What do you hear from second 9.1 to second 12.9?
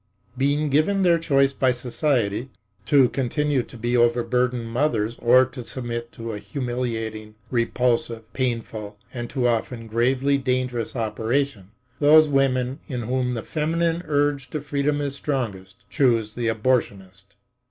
and too often gravely dangerous operation, those women